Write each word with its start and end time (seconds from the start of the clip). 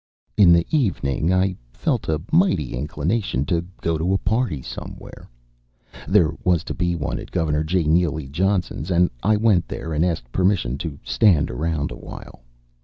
In 0.35 0.51
the 0.51 0.65
evening 0.71 1.31
I 1.31 1.55
felt 1.73 2.09
a 2.09 2.19
mighty 2.31 2.73
inclination 2.73 3.45
to 3.45 3.63
go 3.81 3.99
to 3.99 4.15
a 4.15 4.17
party 4.17 4.63
somewhere. 4.63 5.29
There 6.07 6.31
was 6.43 6.63
to 6.63 6.73
be 6.73 6.95
one 6.95 7.19
at 7.19 7.29
Governor 7.29 7.63
J. 7.63 7.83
Neely 7.83 8.27
Johnson's, 8.27 8.89
and 8.89 9.11
I 9.21 9.35
went 9.35 9.67
there 9.67 9.93
and 9.93 10.03
asked 10.03 10.31
permission 10.31 10.79
to 10.79 10.97
stand 11.03 11.51
around 11.51 11.91
a 11.91 11.97
while. 11.97 12.41